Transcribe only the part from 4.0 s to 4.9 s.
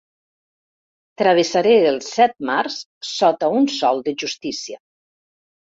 de justícia.